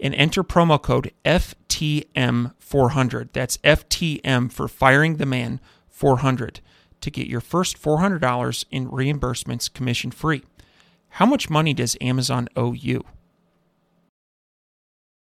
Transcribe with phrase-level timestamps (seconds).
[0.00, 3.28] and enter promo code FTM400.
[3.32, 6.60] That's FTM for Firing the Man 400
[7.00, 10.42] to get your first $400 in reimbursements commission free.
[11.14, 13.04] How much money does Amazon owe you?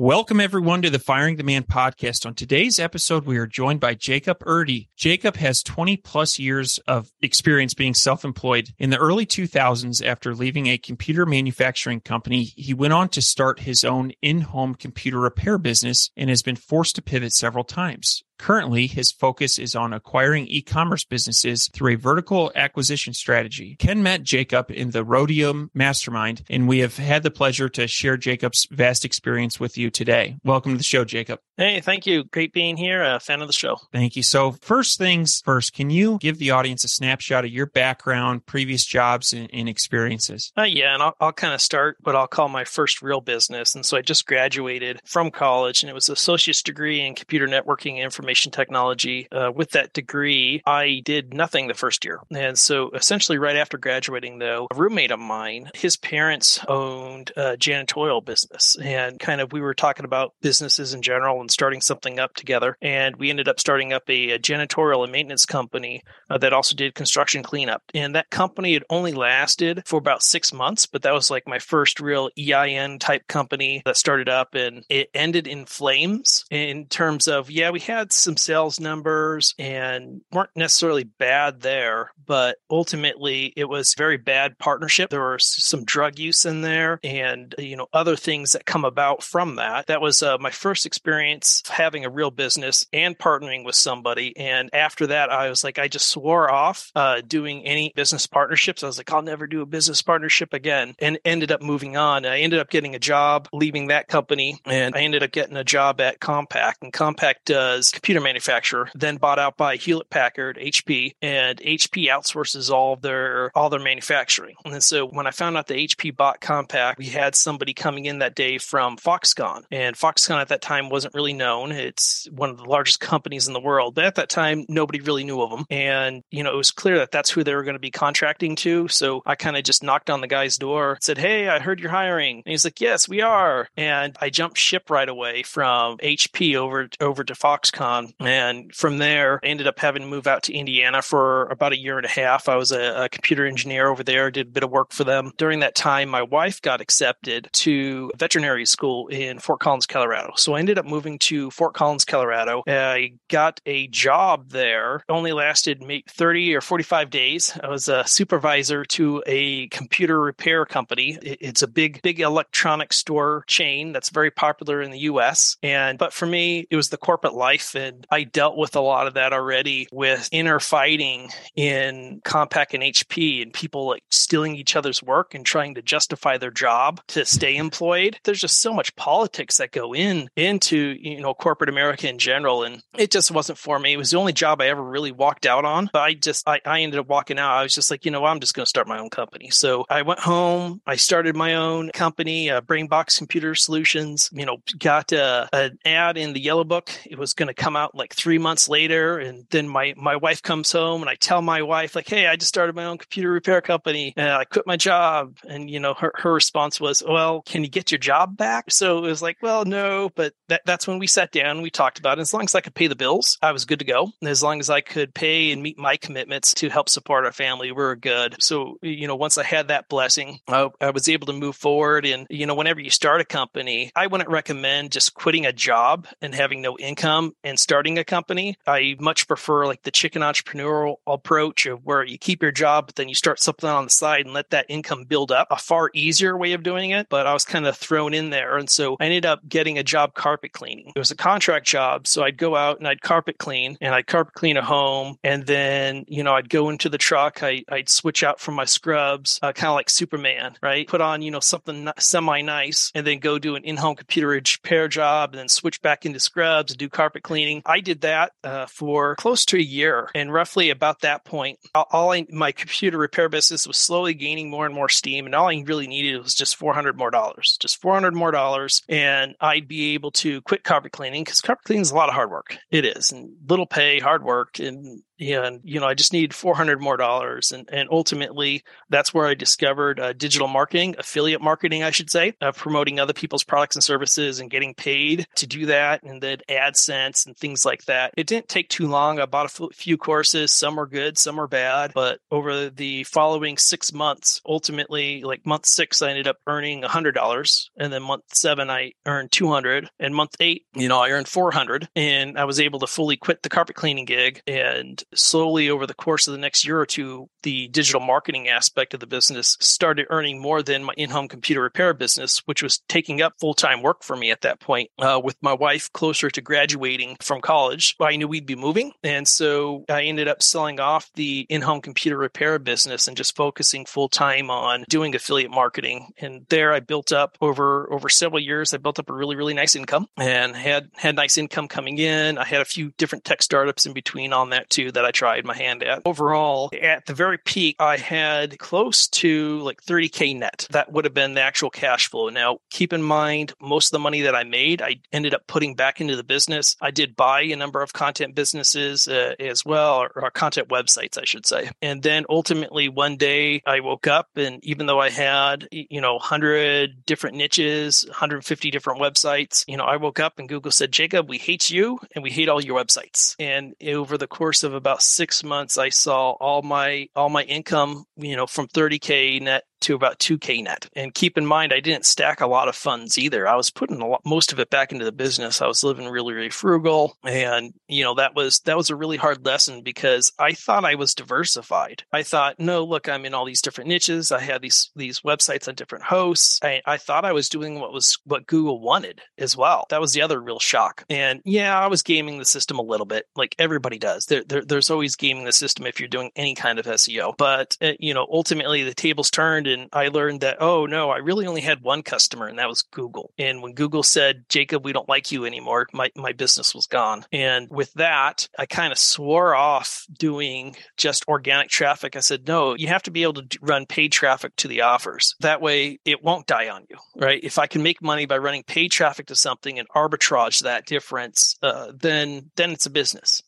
[0.00, 2.24] Welcome, everyone, to the Firing the Man podcast.
[2.24, 4.86] On today's episode, we are joined by Jacob Erdy.
[4.96, 8.68] Jacob has 20 plus years of experience being self employed.
[8.78, 13.58] In the early 2000s, after leaving a computer manufacturing company, he went on to start
[13.58, 18.22] his own in home computer repair business and has been forced to pivot several times.
[18.38, 23.76] Currently, his focus is on acquiring e-commerce businesses through a vertical acquisition strategy.
[23.78, 28.16] Ken met Jacob in the Rhodium Mastermind, and we have had the pleasure to share
[28.16, 30.38] Jacob's vast experience with you today.
[30.44, 31.40] Welcome to the show, Jacob.
[31.56, 32.24] Hey, thank you.
[32.24, 33.02] Great being here.
[33.02, 33.78] A fan of the show.
[33.92, 34.22] Thank you.
[34.22, 38.84] So, first things first, can you give the audience a snapshot of your background, previous
[38.84, 40.52] jobs, and, and experiences?
[40.56, 43.74] Uh, yeah, and I'll, I'll kind of start what I'll call my first real business.
[43.74, 47.48] And so I just graduated from college, and it was an associate's degree in computer
[47.48, 49.26] networking and information technology.
[49.32, 52.20] Uh, with that degree, I did nothing the first year.
[52.30, 57.56] And so essentially, right after graduating, though, a roommate of mine, his parents owned a
[57.56, 58.76] janitorial business.
[58.82, 62.76] And kind of we were talking about businesses in general and starting something up together.
[62.82, 66.76] And we ended up starting up a, a janitorial and maintenance company uh, that also
[66.76, 67.82] did construction cleanup.
[67.94, 71.60] And that company had only lasted for about six months, but that was like my
[71.60, 77.26] first real EIN type company that started up and it ended in flames in terms
[77.26, 83.68] of, yeah, we had some sales numbers and weren't necessarily bad there, but ultimately it
[83.68, 85.10] was very bad partnership.
[85.10, 89.22] There was some drug use in there and, you know, other things that come about
[89.22, 89.86] from that.
[89.86, 94.36] That was uh, my first experience having a real business and partnering with somebody.
[94.36, 98.82] And after that, I was like, I just swore off uh, doing any business partnerships.
[98.82, 102.26] I was like, I'll never do a business partnership again and ended up moving on.
[102.26, 105.64] I ended up getting a job leaving that company and I ended up getting a
[105.64, 111.14] job at Compaq and Compaq does computer manufacturer, then bought out by Hewlett Packard, HP,
[111.22, 114.56] and HP outsources all their all their manufacturing.
[114.64, 118.20] And so when I found out that HP bought Compaq, we had somebody coming in
[118.20, 121.72] that day from Foxconn, and Foxconn at that time wasn't really known.
[121.72, 125.24] It's one of the largest companies in the world, but at that time nobody really
[125.24, 125.66] knew of them.
[125.70, 128.56] And you know it was clear that that's who they were going to be contracting
[128.56, 128.88] to.
[128.88, 131.90] So I kind of just knocked on the guy's door, said, "Hey, I heard you're
[131.90, 136.56] hiring," and he's like, "Yes, we are." And I jumped ship right away from HP
[136.56, 140.54] over over to Foxconn and from there, I ended up having to move out to
[140.54, 142.48] Indiana for about a year and a half.
[142.48, 145.32] I was a, a, computer engineer over there, did a bit of work for them.
[145.36, 150.32] During that time, my wife got accepted to veterinary school in Fort Collins, Colorado.
[150.36, 152.62] So I ended up moving to Fort Collins, Colorado.
[152.66, 155.04] I got a job there.
[155.08, 157.58] Only lasted maybe 30 or 45 days.
[157.62, 161.18] I was a supervisor to a computer repair company.
[161.22, 165.56] It's a big, big electronic store chain that's very popular in the US.
[165.62, 169.06] And but for me, it was the corporate life and I dealt with a lot
[169.06, 174.76] of that already with inner fighting in Compaq and HP and people like stealing each
[174.76, 178.18] other's work and trying to justify their job to stay employed.
[178.24, 182.62] There's just so much politics that go in into, you know, corporate America in general.
[182.62, 183.92] And it just wasn't for me.
[183.92, 185.90] It was the only job I ever really walked out on.
[185.92, 187.52] But I just, I, I ended up walking out.
[187.52, 189.50] I was just like, you know, I'm just going to start my own company.
[189.50, 190.80] So I went home.
[190.86, 196.16] I started my own company, uh, Brainbox Computer Solutions, you know, got uh, an ad
[196.16, 196.90] in the Yellow Book.
[197.06, 199.18] It was going to come out like three months later.
[199.18, 202.36] And then my, my wife comes home and I tell my wife, like, hey, I
[202.36, 205.36] just started my own computer repair company and I quit my job.
[205.48, 208.70] And, you know, her, her response was, well, can you get your job back?
[208.70, 211.98] So it was like, well, no, but that, that's when we sat down we talked
[211.98, 212.22] about it.
[212.22, 214.10] As long as I could pay the bills, I was good to go.
[214.20, 217.32] And as long as I could pay and meet my commitments to help support our
[217.32, 218.36] family, we were good.
[218.40, 222.06] So, you know, once I had that blessing, I, I was able to move forward.
[222.06, 226.06] And, you know, whenever you start a company, I wouldn't recommend just quitting a job
[226.20, 228.56] and having no income and starting a company.
[228.66, 232.96] I much prefer like the chicken entrepreneurial approach of where you keep your job, but
[232.96, 235.48] then you start something on the side and let that income build up.
[235.50, 238.56] A far easier way of doing it, but I was kind of thrown in there.
[238.56, 240.92] And so I ended up getting a job carpet cleaning.
[240.94, 242.06] It was a contract job.
[242.06, 245.18] So I'd go out and I'd carpet clean and I'd carpet clean a home.
[245.24, 247.42] And then, you know, I'd go into the truck.
[247.42, 250.86] I, would switch out from my scrubs, uh, kind of like Superman, right?
[250.86, 254.28] Put on, you know, something semi nice and then go do an in home computer
[254.28, 257.47] repair job and then switch back into scrubs and do carpet cleaning.
[257.66, 260.10] I did that uh, for close to a year.
[260.14, 264.66] And roughly about that point, all I, my computer repair business was slowly gaining more
[264.66, 265.26] and more steam.
[265.26, 268.82] And all I really needed was just 400 more dollars, just 400 more dollars.
[268.88, 272.14] And I'd be able to quit carpet cleaning because carpet cleaning is a lot of
[272.14, 272.58] hard work.
[272.70, 274.58] It is and little pay, hard work.
[274.58, 277.52] And and you know i just needed 400 more dollars.
[277.52, 282.34] And, and ultimately that's where i discovered uh, digital marketing affiliate marketing i should say
[282.40, 286.38] uh, promoting other people's products and services and getting paid to do that and then
[286.48, 288.12] adsense and things like that.
[288.16, 289.18] It didn't take too long.
[289.18, 290.52] I bought a f- few courses.
[290.52, 291.92] Some were good some were bad.
[291.94, 297.68] But over the following six months ultimately like month six i ended up earning $100
[297.76, 301.88] and then month seven i earned 200 and month eight you know i earned 400
[301.96, 304.42] and i was able to fully quit the carpet cleaning gig.
[304.46, 308.94] And slowly over the course of the next year or two, the digital marketing aspect
[308.94, 313.22] of the business started earning more than my in-home computer repair business, which was taking
[313.22, 314.90] up full-time work for me at that point.
[314.98, 319.26] Uh, with my wife closer to graduating from college, I knew we'd be moving, and
[319.26, 324.50] so I ended up selling off the in-home computer repair business and just focusing full-time
[324.50, 326.12] on doing affiliate marketing.
[326.18, 328.74] And there, I built up over over several years.
[328.74, 332.38] I built up a really really nice income and had had nice income coming in.
[332.38, 335.44] I had a few different tech startups in between on that too that I tried
[335.44, 336.02] my hand at.
[336.04, 340.66] Overall, at the very peak, I had close to like 30K net.
[340.72, 342.30] That would have been the actual cash flow.
[342.30, 345.76] Now, keep in mind, most of the money that I made, I ended up putting
[345.76, 346.74] back into the business.
[346.80, 351.16] I did buy a number of content businesses uh, as well, or, or content websites,
[351.16, 351.70] I should say.
[351.80, 356.14] And then ultimately, one day I woke up, and even though I had, you know,
[356.14, 361.28] 100 different niches, 150 different websites, you know, I woke up and Google said, Jacob,
[361.28, 363.36] we hate you and we hate all your websites.
[363.38, 367.42] And over the course of about about six months, I saw all my all my
[367.42, 370.88] income, you know, from 30k net to about 2k net.
[370.94, 373.46] And keep in mind i didn't stack a lot of funds either.
[373.46, 375.62] I was putting a lot, most of it back into the business.
[375.62, 377.16] I was living really really frugal.
[377.24, 380.94] And you know that was that was a really hard lesson because i thought i
[380.94, 382.02] was diversified.
[382.12, 384.32] I thought no look i'm in all these different niches.
[384.32, 386.60] I had these these websites on different hosts.
[386.62, 389.86] I, I thought i was doing what was what google wanted as well.
[389.90, 391.04] That was the other real shock.
[391.08, 394.26] And yeah i was gaming the system a little bit like everybody does.
[394.26, 397.76] There, there there's always gaming the system if you're doing any kind of seo but
[397.80, 401.46] uh, you know ultimately the tables turned and I learned that, oh no, I really
[401.46, 403.32] only had one customer and that was Google.
[403.38, 407.24] And when Google said, Jacob, we don't like you anymore, my, my business was gone.
[407.32, 412.16] And with that, I kind of swore off doing just organic traffic.
[412.16, 415.34] I said, no, you have to be able to run paid traffic to the offers.
[415.40, 417.42] That way it won't die on you, right?
[417.42, 421.56] If I can make money by running paid traffic to something and arbitrage that difference,
[421.62, 423.42] uh, then, then it's a business.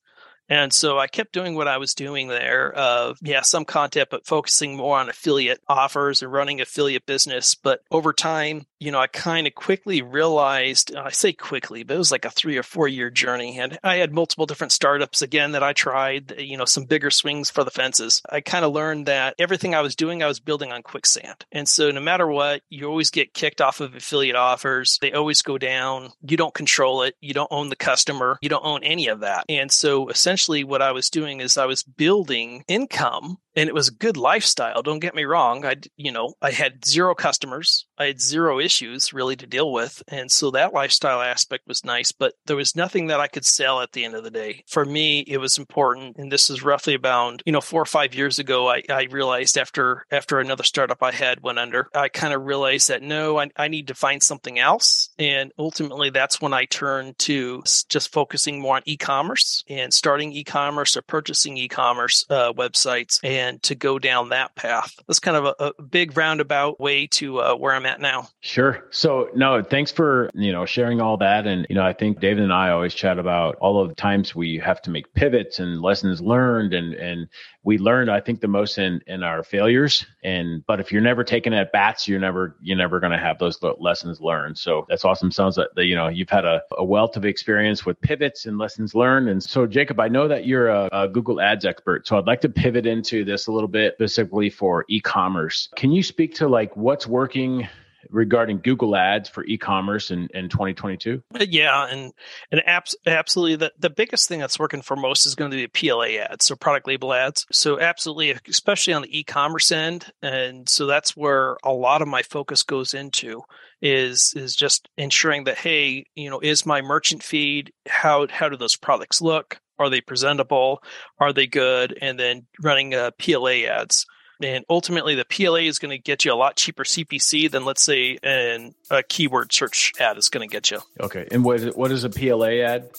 [0.51, 4.27] And so I kept doing what I was doing there of, yeah, some content, but
[4.27, 7.55] focusing more on affiliate offers and running affiliate business.
[7.55, 11.95] But over time, you know, I kind of quickly realized, uh, I say quickly, but
[11.95, 13.59] it was like a three or four year journey.
[13.59, 17.11] And I had multiple different startups again that I tried, uh, you know, some bigger
[17.11, 18.23] swings for the fences.
[18.29, 21.45] I kind of learned that everything I was doing, I was building on quicksand.
[21.53, 24.99] And so no matter what, you always get kicked off of affiliate offers.
[25.01, 26.11] They always go down.
[26.23, 27.15] You don't control it.
[27.21, 28.39] You don't own the customer.
[28.43, 29.45] You don't own any of that.
[29.49, 33.75] And so essentially, essentially what I was doing is I was building income and it
[33.75, 35.65] was a good lifestyle don't get me wrong.
[35.65, 37.87] I you know i had zero customers.
[37.99, 42.13] I had zero issues really to deal with and so that lifestyle aspect was nice
[42.13, 44.65] but there was nothing that i could sell at the end of the day.
[44.69, 48.15] For me it was important and this is roughly about you know four or five
[48.15, 52.35] years ago i, I realized after after another startup i had went under i kind
[52.35, 56.53] of realized that no I, I need to find something else and ultimately that's when
[56.53, 62.53] i turned to just focusing more on e-commerce and starting e-commerce or purchasing e-commerce uh,
[62.53, 64.99] websites and and to go down that path.
[65.07, 68.29] That's kind of a, a big roundabout way to uh, where I'm at now.
[68.41, 68.87] Sure.
[68.91, 71.47] So no, thanks for you know sharing all that.
[71.47, 74.35] And you know, I think David and I always chat about all of the times
[74.35, 77.29] we have to make pivots and lessons learned, and and
[77.63, 80.07] we learned I think the most in in our failures.
[80.25, 83.39] And but if you're never taking at bats, you're never you're never going to have
[83.39, 84.59] those lessons learned.
[84.59, 85.31] So that's awesome.
[85.31, 88.59] Sounds like that you know you've had a, a wealth of experience with pivots and
[88.59, 89.29] lessons learned.
[89.29, 92.07] And so Jacob, I know that you're a, a Google Ads expert.
[92.07, 95.69] So I'd like to pivot into this a little bit specifically for e-commerce.
[95.77, 97.69] Can you speak to like what's working
[98.11, 101.23] regarding Google Ads for e-commerce in, in 2022?
[101.35, 102.13] Uh, yeah, and
[102.51, 105.67] and abs- absolutely the, the biggest thing that's working for most is going to be
[105.67, 107.47] PLA ads, so product label ads.
[107.53, 112.23] So absolutely, especially on the e-commerce end, and so that's where a lot of my
[112.23, 113.43] focus goes into
[113.83, 118.57] is is just ensuring that hey, you know, is my merchant feed how how do
[118.57, 119.61] those products look?
[119.79, 120.83] Are they presentable?
[121.19, 121.97] Are they good?
[122.01, 124.07] And then running uh, PLA ads.
[124.43, 127.83] And ultimately, the PLA is going to get you a lot cheaper CPC than, let's
[127.83, 130.81] say, an, a keyword search ad is going to get you.
[130.99, 131.29] Okay.
[131.31, 132.91] And what is, it, what is a PLA ad?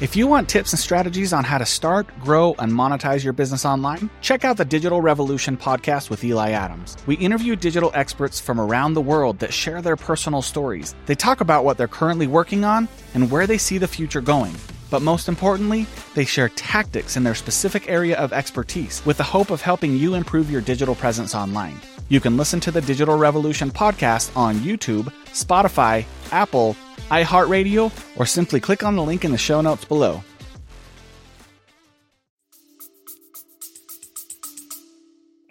[0.00, 3.66] If you want tips and strategies on how to start, grow, and monetize your business
[3.66, 6.96] online, check out the Digital Revolution podcast with Eli Adams.
[7.04, 10.94] We interview digital experts from around the world that share their personal stories.
[11.04, 14.56] They talk about what they're currently working on and where they see the future going.
[14.90, 19.50] But most importantly, they share tactics in their specific area of expertise with the hope
[19.50, 21.80] of helping you improve your digital presence online.
[22.08, 26.76] You can listen to the Digital Revolution podcast on YouTube, Spotify, Apple,
[27.08, 30.22] iHeartRadio, or simply click on the link in the show notes below.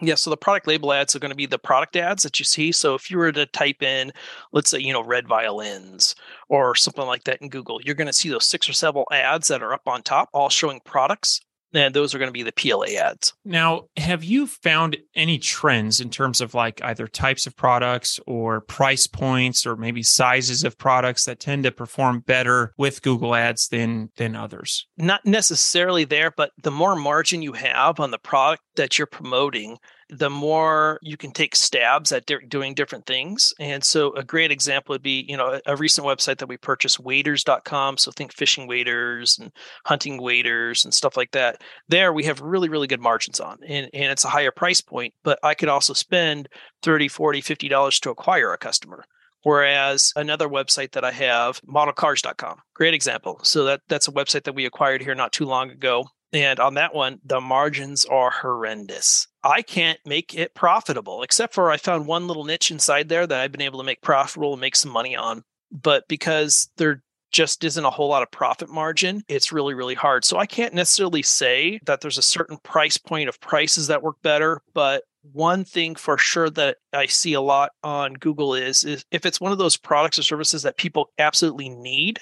[0.02, 2.46] Yeah, so the product label ads are going to be the product ads that you
[2.46, 2.72] see.
[2.72, 4.14] So if you were to type in,
[4.54, 6.16] let's say, you know, red violins
[6.48, 9.50] or something like that in Google, you're going to see those six or seven ads
[9.50, 11.42] that are up on top, all showing products
[11.74, 13.34] and those are going to be the PLA ads.
[13.46, 18.62] Now, have you found any trends in terms of like either types of products or
[18.62, 23.68] price points or maybe sizes of products that tend to perform better with Google Ads
[23.70, 24.88] than than others?
[24.98, 29.78] Not necessarily there, but the more margin you have on the product that you're promoting,
[30.10, 33.54] the more you can take stabs at di- doing different things.
[33.60, 36.58] And so a great example would be, you know, a, a recent website that we
[36.58, 37.98] purchased, waders.com.
[37.98, 39.52] So think fishing waders and
[39.86, 41.62] hunting waders and stuff like that.
[41.88, 45.14] There we have really, really good margins on and, and it's a higher price point,
[45.24, 46.50] but I could also spend
[46.82, 49.06] 30, 40, $50 to acquire a customer.
[49.44, 53.40] Whereas another website that I have, modelcars.com, great example.
[53.44, 56.06] So that that's a website that we acquired here not too long ago.
[56.32, 59.28] And on that one, the margins are horrendous.
[59.44, 63.40] I can't make it profitable, except for I found one little niche inside there that
[63.40, 65.44] I've been able to make profitable and make some money on.
[65.72, 70.26] But because there just isn't a whole lot of profit margin, it's really, really hard.
[70.26, 74.18] So I can't necessarily say that there's a certain price point of prices that work
[74.24, 74.62] better.
[74.74, 79.26] But one thing for sure that I see a lot on Google is, is if
[79.26, 82.20] it's one of those products or services that people absolutely need,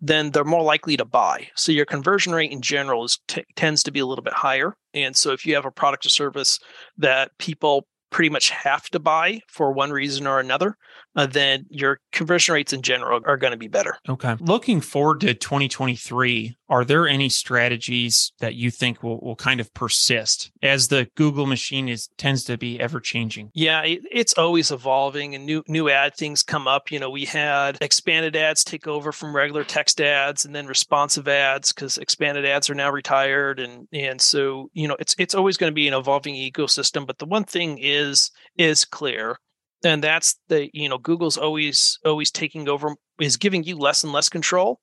[0.00, 1.48] then they're more likely to buy.
[1.56, 4.74] So your conversion rate in general is t- tends to be a little bit higher.
[4.94, 6.58] And so if you have a product or service
[6.96, 10.76] that people pretty much have to buy for one reason or another,
[11.18, 13.96] uh, then your conversion rates in general are going to be better.
[14.08, 14.36] Okay.
[14.38, 19.74] Looking forward to 2023, are there any strategies that you think will, will kind of
[19.74, 23.50] persist as the Google machine is tends to be ever changing?
[23.52, 26.92] Yeah, it, it's always evolving and new new ad things come up.
[26.92, 31.26] You know, we had expanded ads take over from regular text ads and then responsive
[31.26, 35.56] ads because expanded ads are now retired and and so, you know, it's it's always
[35.56, 39.36] going to be an evolving ecosystem, but the one thing is is clear
[39.84, 44.12] and that's the you know google's always always taking over is giving you less and
[44.12, 44.80] less control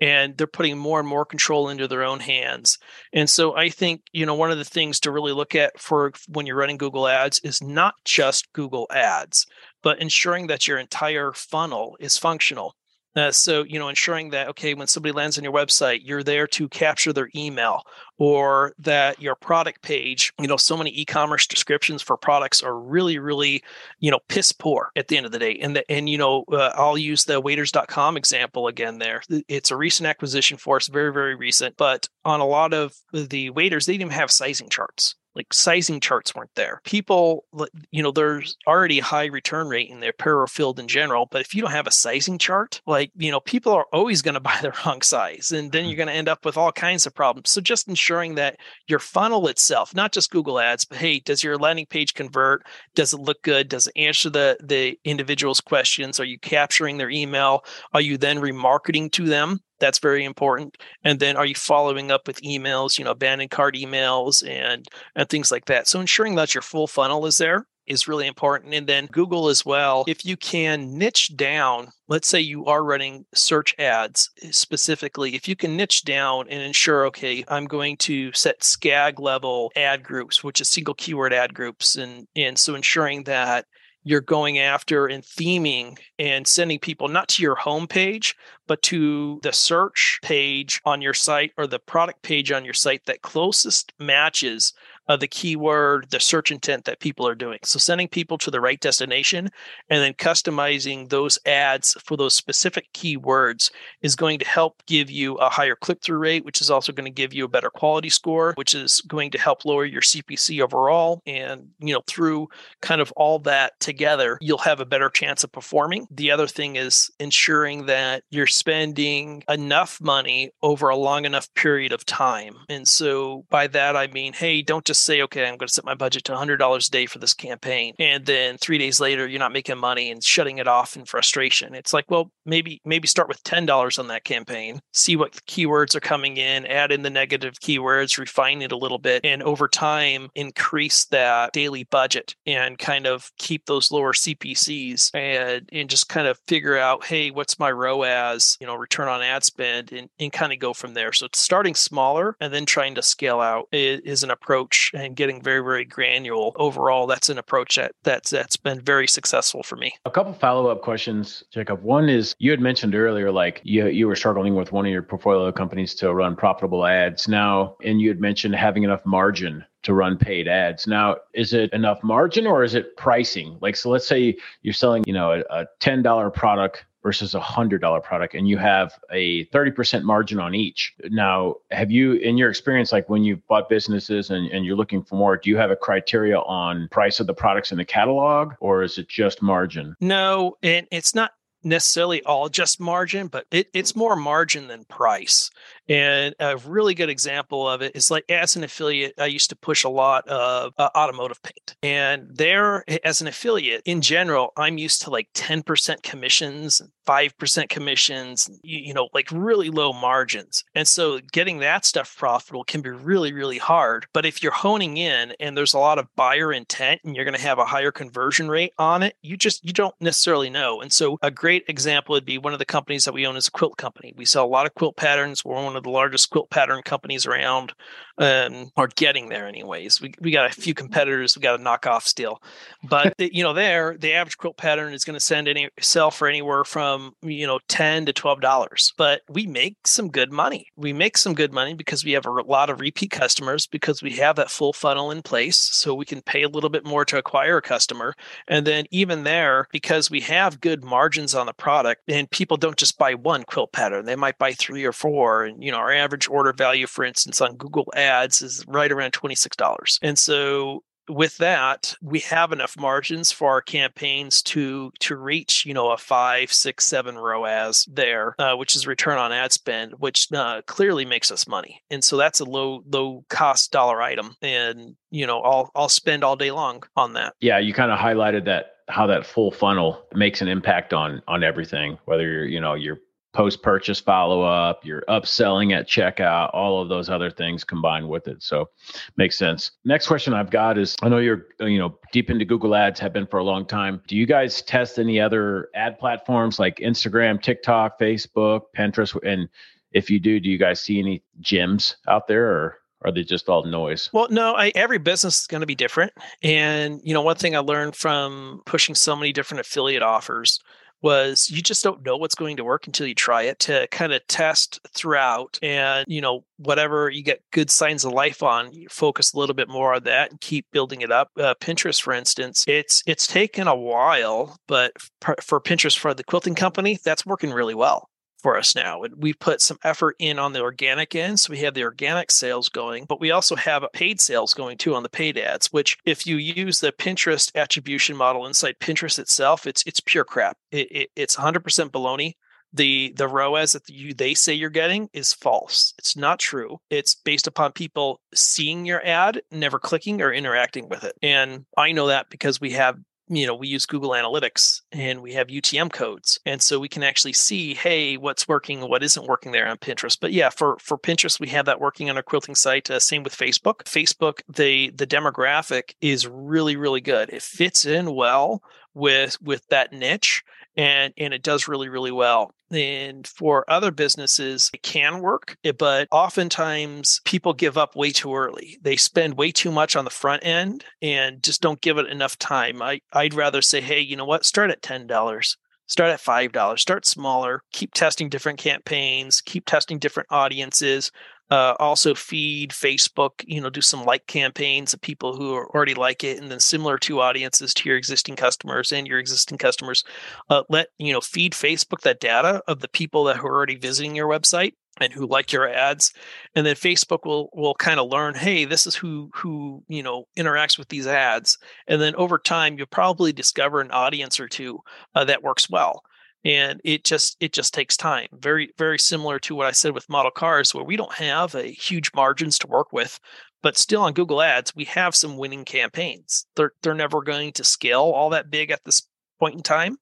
[0.00, 2.78] and they're putting more and more control into their own hands.
[3.12, 6.12] And so i think you know one of the things to really look at for
[6.28, 9.46] when you're running google ads is not just google ads
[9.82, 12.74] but ensuring that your entire funnel is functional
[13.18, 16.46] uh, so, you know, ensuring that, okay, when somebody lands on your website, you're there
[16.48, 17.82] to capture their email
[18.18, 22.78] or that your product page, you know, so many e commerce descriptions for products are
[22.78, 23.62] really, really,
[24.00, 25.58] you know, piss poor at the end of the day.
[25.60, 29.22] And, the, and you know, uh, I'll use the waders.com example again there.
[29.46, 31.76] It's a recent acquisition for us, very, very recent.
[31.76, 36.00] But on a lot of the waiters, they didn't even have sizing charts like sizing
[36.00, 36.80] charts weren't there.
[36.84, 37.44] People,
[37.90, 41.40] you know, there's already a high return rate in their apparel field in general, but
[41.40, 44.40] if you don't have a sizing chart, like, you know, people are always going to
[44.40, 45.98] buy the wrong size and then you're mm-hmm.
[45.98, 47.50] going to end up with all kinds of problems.
[47.50, 51.56] So just ensuring that your funnel itself, not just Google ads, but hey, does your
[51.56, 52.66] landing page convert?
[52.94, 53.68] Does it look good?
[53.68, 56.18] Does it answer the, the individual's questions?
[56.18, 57.64] Are you capturing their email?
[57.94, 59.60] Are you then remarketing to them?
[59.78, 63.74] That's very important and then are you following up with emails you know abandoned cart
[63.74, 68.06] emails and and things like that so ensuring that your full funnel is there is
[68.06, 68.74] really important.
[68.74, 73.24] And then Google as well, if you can niche down, let's say you are running
[73.34, 78.32] search ads eh, specifically, if you can niche down and ensure, okay, I'm going to
[78.32, 81.96] set SKAG level ad groups, which is single keyword ad groups.
[81.96, 83.64] And, and so ensuring that
[84.08, 88.34] you're going after and theming and sending people not to your home page,
[88.66, 93.04] but to the search page on your site or the product page on your site
[93.04, 94.72] that closest matches
[95.08, 97.58] of the keyword, the search intent that people are doing.
[97.64, 99.48] So sending people to the right destination
[99.88, 103.70] and then customizing those ads for those specific keywords
[104.02, 107.06] is going to help give you a higher click through rate, which is also going
[107.06, 110.60] to give you a better quality score, which is going to help lower your CPC
[110.62, 111.22] overall.
[111.26, 112.48] And, you know, through
[112.82, 116.06] kind of all that together, you'll have a better chance of performing.
[116.10, 121.92] The other thing is ensuring that you're spending enough money over a long enough period
[121.92, 122.54] of time.
[122.68, 125.84] And so by that, I mean, hey, don't just say, okay, I'm going to set
[125.84, 127.94] my budget to $100 a day for this campaign.
[127.98, 131.74] And then three days later, you're not making money and shutting it off in frustration.
[131.74, 136.00] It's like, well, maybe, maybe start with $10 on that campaign, see what keywords are
[136.00, 140.28] coming in, add in the negative keywords, refine it a little bit, and over time,
[140.34, 146.26] increase that daily budget and kind of keep those lower CPCs and, and just kind
[146.26, 150.32] of figure out, hey, what's my ROAS, you know, return on ad spend, and, and
[150.32, 151.12] kind of go from there.
[151.12, 155.62] So starting smaller and then trying to scale out is an approach and getting very,
[155.62, 156.50] very granular.
[156.56, 159.92] Overall, that's an approach that that's that's been very successful for me.
[160.04, 161.82] A couple follow up questions, Jacob.
[161.82, 165.02] One is you had mentioned earlier, like you you were struggling with one of your
[165.02, 169.94] portfolio companies to run profitable ads now, and you had mentioned having enough margin to
[169.94, 170.86] run paid ads.
[170.86, 173.58] Now, is it enough margin or is it pricing?
[173.60, 177.80] Like, so let's say you're selling, you know, a, a $10 product versus a hundred
[177.80, 182.50] dollar product and you have a 30% margin on each now have you in your
[182.50, 185.70] experience like when you've bought businesses and, and you're looking for more do you have
[185.70, 189.96] a criteria on price of the products in the catalog or is it just margin
[190.02, 191.30] no and it's not
[191.64, 195.50] necessarily all just margin, but it, it's more margin than price.
[195.88, 199.56] And a really good example of it is like as an affiliate, I used to
[199.56, 201.76] push a lot of uh, automotive paint.
[201.82, 208.50] And there, as an affiliate in general, I'm used to like 10% commissions, 5% commissions,
[208.62, 210.62] you, you know, like really low margins.
[210.74, 214.06] And so getting that stuff profitable can be really, really hard.
[214.12, 217.36] But if you're honing in and there's a lot of buyer intent and you're going
[217.36, 220.82] to have a higher conversion rate on it, you just, you don't necessarily know.
[220.82, 223.48] And so a great example would be one of the companies that we own is
[223.48, 224.12] a quilt company.
[224.14, 225.44] We sell a lot of quilt patterns.
[225.44, 227.72] We're one of the largest quilt pattern companies around,
[228.18, 230.02] um, or getting there anyways.
[230.02, 232.42] We, we got a few competitors we got to knock off still,
[232.82, 236.28] but you know, there the average quilt pattern is going to send any sell for
[236.28, 238.92] anywhere from Um, you know ten to twelve dollars.
[238.96, 240.66] But we make some good money.
[240.76, 244.12] We make some good money because we have a lot of repeat customers because we
[244.16, 247.18] have that full funnel in place, so we can pay a little bit more to
[247.18, 248.14] acquire a customer,
[248.46, 252.76] and then even there because we have good margins on the product, and people don't
[252.76, 255.92] just buy one quilt pattern; they might buy three or four, and you know our
[255.92, 259.98] average order value, for instance, on Google Ads is right around $26.
[260.02, 265.74] And so with that, we have enough margins for our campaigns to to reach, you
[265.74, 270.30] know, a five, six, seven ROAS there, uh, which is return on ad spend, which
[270.32, 271.82] uh, clearly makes us money.
[271.90, 276.24] And so that's a low low cost dollar item, and you know, I'll I'll spend
[276.24, 277.34] all day long on that.
[277.40, 281.44] Yeah, you kind of highlighted that how that full funnel makes an impact on on
[281.44, 282.98] everything, whether you're you know you're
[283.32, 288.26] post purchase follow up, you're upselling at checkout, all of those other things combined with
[288.28, 288.42] it.
[288.42, 288.70] So
[289.16, 289.72] makes sense.
[289.84, 293.00] Next question I've got is I know you're uh, you know deep into Google Ads
[293.00, 294.02] have been for a long time.
[294.06, 299.48] Do you guys test any other ad platforms like Instagram, TikTok, Facebook, Pinterest and
[299.92, 303.48] if you do, do you guys see any gems out there or are they just
[303.48, 304.10] all noise?
[304.12, 306.12] Well, no, I, every business is going to be different.
[306.42, 310.60] And, you know, one thing I learned from pushing so many different affiliate offers
[311.02, 314.12] was you just don't know what's going to work until you try it to kind
[314.12, 318.88] of test throughout and you know whatever you get good signs of life on you
[318.90, 321.30] focus a little bit more on that and keep building it up.
[321.36, 326.24] Uh, pinterest for instance it's it's taken a while but for, for pinterest for the
[326.24, 328.08] quilting company that's working really well
[328.42, 329.02] for us now.
[329.02, 331.40] And we put some effort in on the organic end.
[331.40, 334.94] So we have the organic sales going, but we also have paid sales going too
[334.94, 339.66] on the paid ads, which if you use the Pinterest attribution model inside Pinterest itself,
[339.66, 340.56] it's it's pure crap.
[340.70, 342.34] It, it, it's 100% baloney.
[342.74, 345.94] The the ROAS that you they say you're getting is false.
[345.98, 346.78] It's not true.
[346.90, 351.14] It's based upon people seeing your ad, never clicking or interacting with it.
[351.22, 352.98] And I know that because we have
[353.28, 356.38] you know, we use Google Analytics and we have UTM codes.
[356.46, 360.18] And so we can actually see, hey, what's working, what isn't working there on Pinterest.
[360.20, 362.90] But yeah, for for Pinterest, we have that working on our quilting site.
[362.90, 363.84] Uh, same with Facebook.
[363.84, 367.30] Facebook, the the demographic is really, really good.
[367.30, 368.62] It fits in well
[368.94, 370.42] with with that niche
[370.76, 375.72] and and it does really really well and for other businesses it can work eh,
[375.78, 378.78] but oftentimes people give up way too early.
[378.82, 382.38] They spend way too much on the front end and just don't give it enough
[382.38, 382.82] time.
[382.82, 384.44] I, i'd rather say hey you know what?
[384.44, 387.62] Start at $10 start at $5 start smaller.
[387.72, 389.40] Keep testing different campaigns.
[389.40, 391.10] Keep testing different audiences
[391.50, 396.22] Uh, also feed Facebook, you know, do some like campaigns of people who already like
[396.24, 400.04] it, and then similar to audiences to your existing customers and your existing customers.
[400.50, 404.14] Uh, let you know, feed Facebook that data of the people that are already visiting
[404.14, 406.12] your website and who like your ads
[406.54, 410.26] and then facebook will will kind of learn hey this is who who you know
[410.36, 414.80] interacts with these ads and then over time you'll probably discover an audience or two
[415.14, 416.02] uh, that works well
[416.48, 420.08] and it just it just takes time very very similar to what i said with
[420.08, 423.20] model cars where we don't have a huge margins to work with
[423.62, 427.62] but still on google ads we have some winning campaigns they're they're never going to
[427.62, 429.06] scale all that big at this
[429.38, 429.96] point in time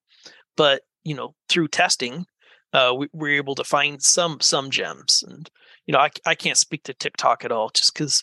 [0.56, 2.24] but you know through testing
[2.72, 5.50] uh, we, we're able to find some some gems and
[5.86, 8.22] you know i, I can't speak to tiktok at all just because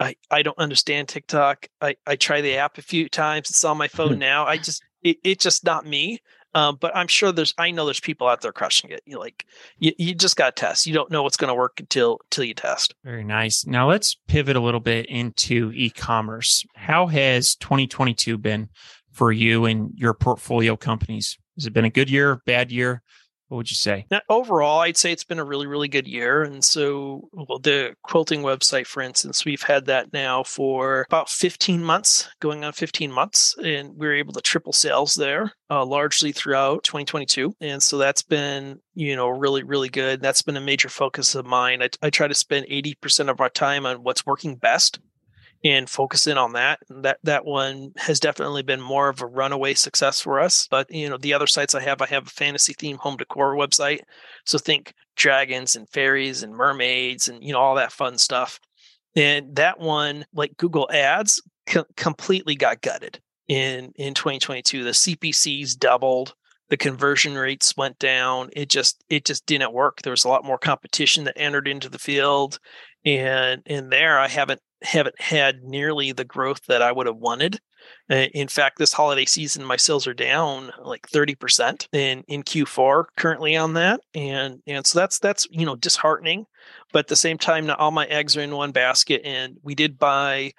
[0.00, 1.68] I, I don't understand TikTok.
[1.80, 3.48] I, I try the app a few times.
[3.48, 4.44] It's on my phone now.
[4.44, 6.18] I just it, it's just not me.
[6.54, 9.02] Um, but I'm sure there's I know there's people out there crushing it.
[9.06, 9.44] You like
[9.78, 10.86] you, you just got to test.
[10.86, 12.94] You don't know what's going to work until until you test.
[13.04, 13.66] Very nice.
[13.66, 16.64] Now let's pivot a little bit into e-commerce.
[16.74, 18.68] How has 2022 been
[19.12, 21.36] for you and your portfolio companies?
[21.56, 23.02] Has it been a good year, bad year?
[23.48, 24.06] What would you say?
[24.10, 26.42] Now, overall, I'd say it's been a really, really good year.
[26.42, 31.84] And so, well, the quilting website, for instance, we've had that now for about 15
[31.84, 36.32] months, going on 15 months, and we were able to triple sales there uh, largely
[36.32, 37.54] throughout 2022.
[37.60, 40.22] And so that's been, you know, really, really good.
[40.22, 41.82] That's been a major focus of mine.
[41.82, 45.00] I, I try to spend 80% of our time on what's working best
[45.64, 46.80] and focus in on that.
[46.90, 50.68] That that one has definitely been more of a runaway success for us.
[50.70, 53.56] But you know, the other sites I have, I have a fantasy theme home decor
[53.56, 54.00] website.
[54.44, 58.60] So think dragons and fairies and mermaids and you know all that fun stuff.
[59.16, 64.84] And that one, like Google Ads, co- completely got gutted in in 2022.
[64.84, 66.34] The CPCs doubled
[66.70, 70.44] the conversion rates went down it just it just didn't work there was a lot
[70.44, 72.58] more competition that entered into the field
[73.04, 77.60] and in there i haven't haven't had nearly the growth that I would have wanted.
[78.10, 83.04] Uh, in fact, this holiday season, my sales are down like 30% in, in Q4
[83.16, 84.00] currently on that.
[84.14, 86.46] And, and so that's, that's, you know, disheartening,
[86.92, 89.74] but at the same time, now all my eggs are in one basket and we
[89.74, 90.52] did buy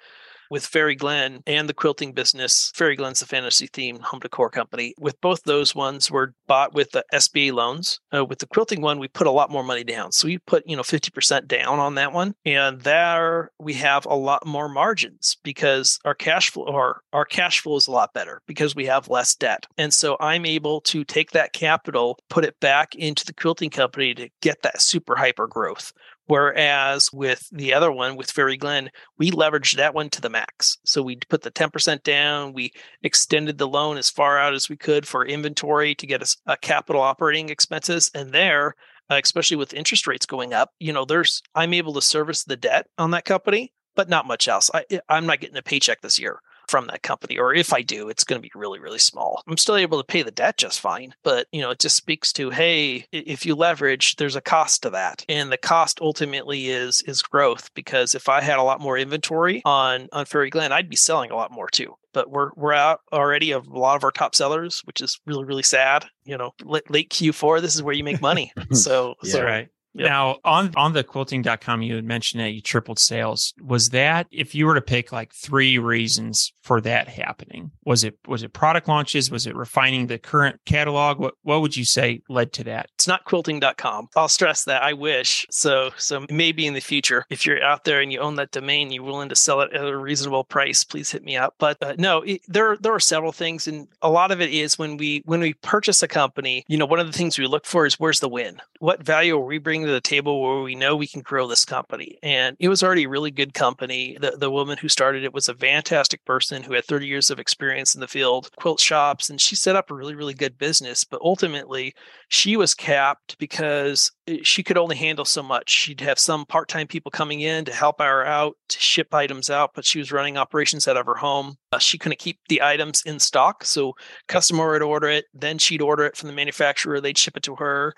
[0.50, 2.72] with Fairy Glen and the quilting business.
[2.74, 4.94] Fairy Glen's the fantasy themed home decor company.
[4.98, 8.00] With both those ones were bought with the SBA loans.
[8.14, 10.12] Uh, with the quilting one, we put a lot more money down.
[10.12, 12.34] So we put, you know, 50% down on that one.
[12.44, 17.60] And there we have a lot more margins because our cash flow or our cash
[17.60, 19.66] flow is a lot better because we have less debt.
[19.78, 24.14] And so I'm able to take that capital, put it back into the quilting company
[24.14, 25.92] to get that super hyper growth
[26.26, 30.78] Whereas with the other one, with Fairy Glen, we leveraged that one to the max.
[30.84, 32.52] So we put the 10% down.
[32.52, 36.36] We extended the loan as far out as we could for inventory to get us
[36.46, 38.10] a capital operating expenses.
[38.14, 38.74] And there,
[39.08, 42.56] uh, especially with interest rates going up, you know, there's, I'm able to service the
[42.56, 44.68] debt on that company, but not much else.
[44.74, 48.08] I, I'm not getting a paycheck this year from that company or if i do
[48.08, 50.80] it's going to be really really small i'm still able to pay the debt just
[50.80, 54.82] fine but you know it just speaks to hey if you leverage there's a cost
[54.82, 58.80] to that and the cost ultimately is is growth because if i had a lot
[58.80, 62.50] more inventory on on fairy glen i'd be selling a lot more too but we're
[62.56, 66.06] we're out already of a lot of our top sellers, which is really really sad.
[66.24, 68.52] You know, late, late Q4, this is where you make money.
[68.72, 69.32] So, yeah.
[69.32, 69.68] so right.
[69.96, 70.08] Yep.
[70.08, 73.54] Now on on the quilting.com you had mentioned that you tripled sales.
[73.62, 77.70] Was that if you were to pick like three reasons for that happening?
[77.84, 79.30] Was it was it product launches?
[79.30, 81.18] Was it refining the current catalog?
[81.18, 82.90] What what would you say led to that?
[82.94, 84.08] It's not quilting.com.
[84.16, 84.82] I'll stress that.
[84.82, 85.46] I wish.
[85.50, 88.90] So so maybe in the future if you're out there and you own that domain,
[88.90, 91.54] you're willing to sell it at a reasonable price, please hit me up.
[91.58, 94.78] But uh, no, it, there there are several things and a lot of it is
[94.78, 97.64] when we when we purchase a company, you know, one of the things we look
[97.64, 98.60] for is where's the win?
[98.78, 101.64] What value are we bringing to the table where we know we can grow this
[101.64, 102.18] company.
[102.22, 104.16] And it was already a really good company.
[104.20, 107.38] The, the woman who started it was a fantastic person who had 30 years of
[107.38, 111.04] experience in the field, quilt shops, and she set up a really, really good business.
[111.04, 111.94] But ultimately,
[112.28, 115.70] she was capped because she could only handle so much.
[115.70, 119.50] She'd have some part time people coming in to help her out, to ship items
[119.50, 121.56] out, but she was running operations out of her home.
[121.70, 123.64] Uh, she couldn't keep the items in stock.
[123.64, 123.94] So,
[124.26, 127.54] customer would order it, then she'd order it from the manufacturer, they'd ship it to
[127.56, 127.94] her.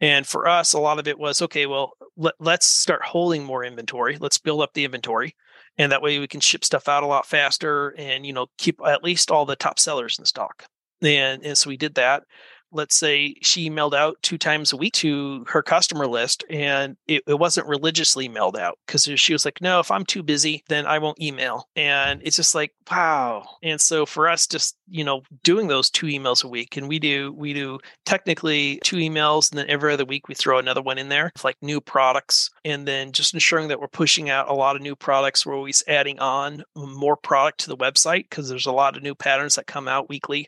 [0.00, 3.64] And for us, a lot of it was okay, well, let, let's start holding more
[3.64, 4.18] inventory.
[4.20, 5.34] Let's build up the inventory.
[5.78, 8.78] And that way we can ship stuff out a lot faster and, you know, keep
[8.84, 10.64] at least all the top sellers in stock.
[11.00, 12.24] And, and so we did that
[12.72, 17.22] let's say she mailed out two times a week to her customer list and it,
[17.26, 20.86] it wasn't religiously mailed out because she was like, no, if I'm too busy, then
[20.86, 21.68] I won't email.
[21.76, 23.46] And it's just like, wow.
[23.62, 26.98] And so for us, just, you know, doing those two emails a week and we
[26.98, 30.98] do, we do technically two emails and then every other week we throw another one
[30.98, 32.50] in there, with like new products.
[32.62, 35.46] And then just ensuring that we're pushing out a lot of new products.
[35.46, 39.14] We're always adding on more product to the website because there's a lot of new
[39.14, 40.46] patterns that come out weekly.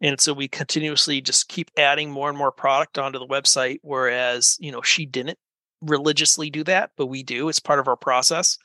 [0.00, 3.78] And so we continuously just keep adding more and more product onto the website.
[3.82, 5.38] Whereas, you know, she didn't
[5.82, 7.48] religiously do that, but we do.
[7.48, 8.56] It's part of our process.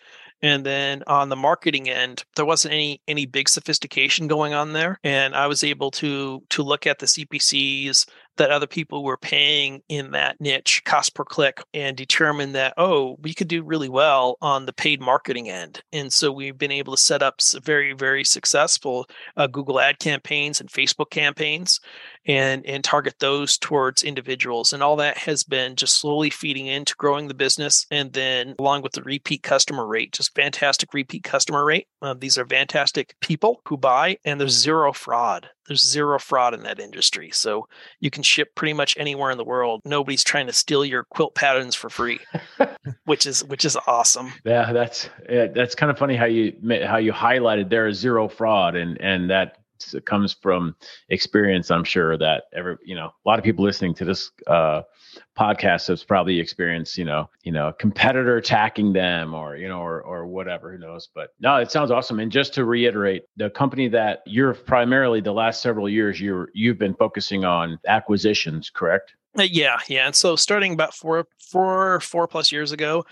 [0.41, 4.99] And then on the marketing end, there wasn't any any big sophistication going on there.
[5.03, 8.05] And I was able to to look at the CPCs,
[8.37, 13.17] that other people were paying in that niche cost per click and determine that oh
[13.21, 16.95] we could do really well on the paid marketing end and so we've been able
[16.95, 21.79] to set up very very successful uh, google ad campaigns and facebook campaigns
[22.27, 26.95] and and target those towards individuals and all that has been just slowly feeding into
[26.97, 31.65] growing the business and then along with the repeat customer rate just fantastic repeat customer
[31.65, 36.53] rate uh, these are fantastic people who buy and there's zero fraud there's zero fraud
[36.53, 37.29] in that industry.
[37.31, 37.67] So
[37.99, 39.81] you can ship pretty much anywhere in the world.
[39.85, 42.19] Nobody's trying to steal your quilt patterns for free,
[43.05, 44.31] which is which is awesome.
[44.45, 48.27] Yeah, that's yeah, that's kind of funny how you how you highlighted there is zero
[48.27, 49.57] fraud and and that
[50.05, 50.75] comes from
[51.09, 51.71] experience.
[51.71, 54.83] I'm sure that every you know a lot of people listening to this uh,
[55.37, 60.01] podcast has probably experienced you know you know competitor attacking them or you know or
[60.01, 61.09] or whatever who knows.
[61.13, 62.19] But no, it sounds awesome.
[62.19, 66.77] And just to reiterate, the company that you're primarily the last several years you're you've
[66.77, 69.13] been focusing on acquisitions, correct?
[69.37, 70.07] Uh, yeah, yeah.
[70.07, 73.05] And so starting about four, four, four plus years ago,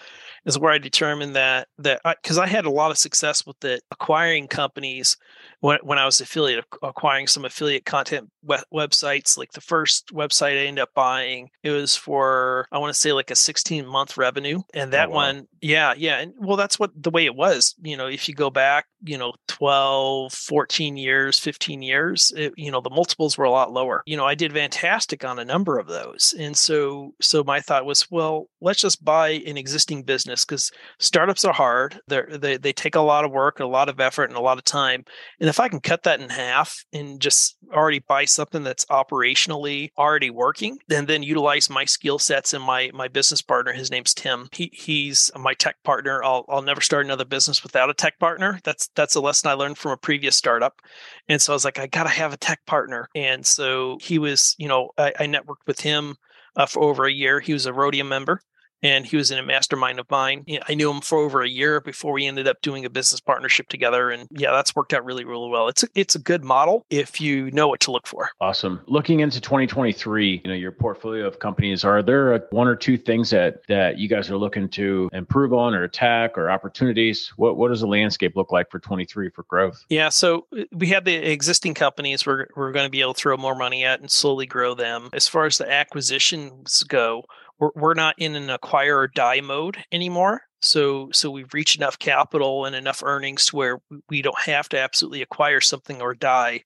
[0.46, 3.60] is where I determined that that because I, I, had a lot of success with
[3.62, 5.18] the acquiring companies
[5.60, 9.38] when, when I was affiliate acquiring some affiliate content we- websites.
[9.38, 13.12] Like the first website I ended up buying, it was for I want to say
[13.12, 15.16] like a 16 month revenue, and oh, that oh, wow.
[15.16, 17.76] one, yeah, yeah, and well, that's what the way it was.
[17.82, 22.72] You know, if you go back, you know, 12, 14 years, 15 years, it, you
[22.72, 24.04] know, the multiples were a lot lower.
[24.06, 27.86] You know, I did fantastic on a number of those, and so so my thought
[27.86, 32.00] was, well, let's just buy an existing business because startups are hard.
[32.08, 34.58] They're, they they take a lot of work, a lot of effort, and a lot
[34.58, 35.06] of time.
[35.40, 39.92] And if I can cut that in half and just already buy something that's operationally
[39.98, 44.14] already working, and then utilize my skill sets and my my business partner, his name's
[44.14, 44.50] Tim.
[44.52, 46.24] He he's my tech partner.
[46.24, 48.60] I'll I'll never start another business without a tech partner.
[48.64, 50.82] That's that's a lesson I learned from a previous startup.
[51.30, 53.10] And so I was like, I gotta have a tech partner.
[53.16, 56.16] And so he was, you know, I, I networked with him
[56.56, 57.40] uh, for over a year.
[57.40, 58.42] He was a Rhodium member
[58.86, 60.46] and he was in a mastermind of mine.
[60.70, 63.68] I knew him for over a year before we ended up doing a business partnership
[63.68, 65.68] together, and yeah, that's worked out really, really well.
[65.68, 68.30] It's a, it's a good model if you know what to look for.
[68.40, 68.80] Awesome.
[68.86, 71.84] Looking into 2023, you know your portfolio of companies.
[71.84, 75.74] Are there one or two things that that you guys are looking to improve on,
[75.74, 77.34] or attack, or opportunities?
[77.38, 79.84] What what does the landscape look like for 23 for growth?
[79.90, 83.20] Yeah, so uh, we have the existing companies we're we're going to be able to
[83.20, 85.10] throw more money at and slowly grow them.
[85.12, 87.26] As far as the acquisitions go
[87.60, 90.42] we're, we're not in an acquire or die mode anymore.
[90.62, 94.80] So so we've reached enough capital and enough earnings to where we don't have to
[94.80, 96.64] absolutely acquire something or die.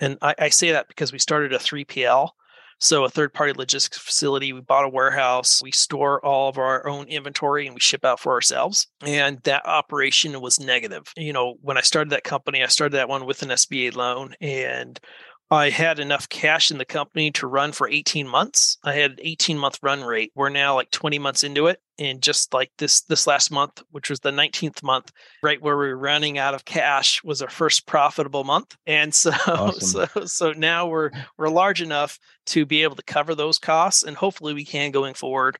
[0.00, 2.30] And I, I say that because we started a 3PL.
[2.80, 6.86] So a third party logistics facility, we bought a warehouse, we store all of our
[6.86, 8.86] own inventory and we ship out for ourselves.
[9.02, 11.12] And that operation was negative.
[11.16, 14.34] You know, when I started that company, I started that one with an SBA loan
[14.40, 15.00] and
[15.50, 18.76] I had enough cash in the company to run for 18 months.
[18.84, 20.30] I had an 18 month run rate.
[20.34, 21.80] We're now like 20 months into it.
[21.98, 25.10] And just like this this last month, which was the 19th month,
[25.42, 28.76] right where we were running out of cash was our first profitable month.
[28.86, 30.08] And so awesome.
[30.14, 34.16] so so now we're we're large enough to be able to cover those costs and
[34.16, 35.58] hopefully we can going forward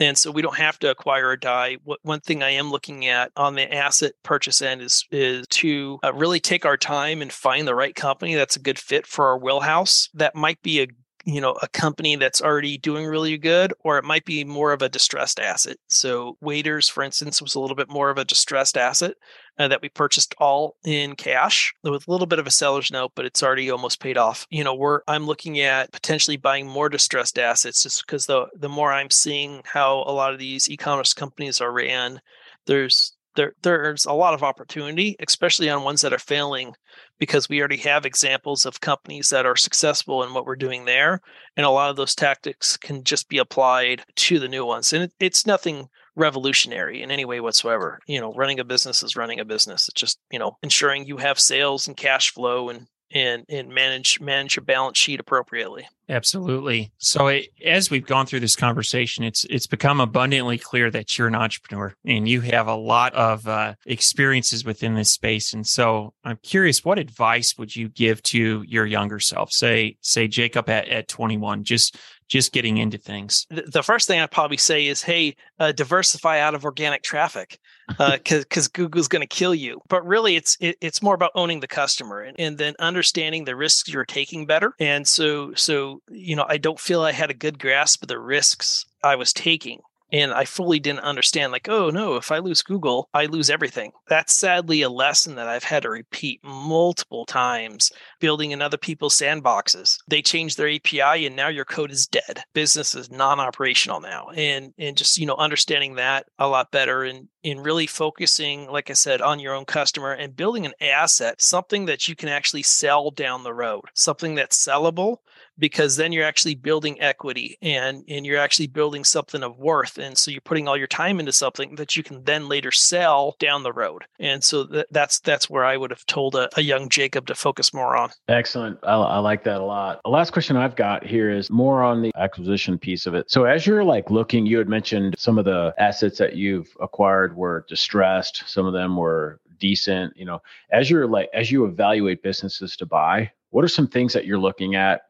[0.00, 1.78] and so we don't have to acquire a die.
[2.02, 6.12] One thing I am looking at on the asset purchase end is is to uh,
[6.14, 9.38] really take our time and find the right company that's a good fit for our
[9.38, 10.08] wheelhouse.
[10.14, 10.88] That might be a
[11.28, 14.80] you know a company that's already doing really good or it might be more of
[14.80, 15.76] a distressed asset.
[15.88, 19.14] So waders for instance was a little bit more of a distressed asset
[19.58, 23.12] uh, that we purchased all in cash with a little bit of a seller's note
[23.14, 24.46] but it's already almost paid off.
[24.48, 28.68] You know we're i'm looking at potentially buying more distressed assets just because the the
[28.70, 32.22] more i'm seeing how a lot of these e-commerce companies are ran
[32.66, 36.74] there's there there's a lot of opportunity, especially on ones that are failing,
[37.18, 41.20] because we already have examples of companies that are successful in what we're doing there,
[41.56, 44.92] and a lot of those tactics can just be applied to the new ones.
[44.92, 48.00] And it, it's nothing revolutionary in any way whatsoever.
[48.06, 49.88] You know, running a business is running a business.
[49.88, 54.20] It's just you know ensuring you have sales and cash flow and and and manage
[54.20, 55.88] manage your balance sheet appropriately.
[56.08, 56.90] Absolutely.
[56.96, 61.28] So it, as we've gone through this conversation, it's it's become abundantly clear that you're
[61.28, 65.52] an entrepreneur and you have a lot of uh, experiences within this space.
[65.52, 69.52] And so I'm curious, what advice would you give to your younger self?
[69.52, 73.46] Say say Jacob at, at 21, just just getting into things?
[73.50, 78.00] The first thing I'd probably say is, hey, uh, diversify out of organic traffic because
[78.00, 78.18] uh,
[78.48, 79.80] because Google's going to kill you.
[79.88, 83.56] But really, it's it, it's more about owning the customer and, and then understanding the
[83.56, 84.74] risks you're taking better.
[84.78, 88.18] And so so you know, I don't feel I had a good grasp of the
[88.18, 89.80] risks I was taking
[90.10, 93.92] and I fully didn't understand, like, oh no, if I lose Google, I lose everything.
[94.08, 99.18] That's sadly a lesson that I've had to repeat multiple times building in other people's
[99.18, 99.98] sandboxes.
[100.08, 102.42] They change their API and now your code is dead.
[102.54, 104.28] Business is non-operational now.
[104.34, 108.90] And and just, you know, understanding that a lot better and in really focusing, like
[108.90, 112.62] I said, on your own customer and building an asset, something that you can actually
[112.62, 115.18] sell down the road, something that's sellable
[115.58, 119.98] because then you're actually building equity and and you're actually building something of worth.
[119.98, 123.36] And so you're putting all your time into something that you can then later sell
[123.38, 124.04] down the road.
[124.18, 127.34] And so th- that's that's where i would have told a, a young jacob to
[127.34, 128.10] focus more on.
[128.28, 128.78] Excellent.
[128.82, 130.00] I, I like that a lot.
[130.04, 133.30] The last question i've got here is more on the acquisition piece of it.
[133.30, 137.36] So as you're like looking you had mentioned some of the assets that you've acquired
[137.36, 138.44] were distressed.
[138.46, 140.40] Some of them were decent you know.
[140.70, 144.38] As you're like as you evaluate businesses to buy what are some things that you're
[144.38, 145.02] looking at